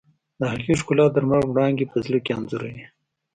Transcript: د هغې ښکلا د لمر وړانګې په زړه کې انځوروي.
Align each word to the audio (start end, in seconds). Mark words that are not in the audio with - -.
د 0.39 0.41
هغې 0.51 0.73
ښکلا 0.79 1.05
د 1.11 1.15
لمر 1.23 1.41
وړانګې 1.47 1.85
په 1.91 1.97
زړه 2.05 2.19
کې 2.25 2.31
انځوروي. 2.37 2.85